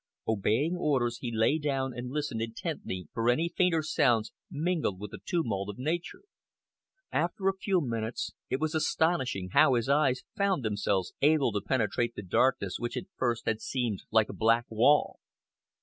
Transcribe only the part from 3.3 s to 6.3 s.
fainter sounds mingled with the tumult of nature.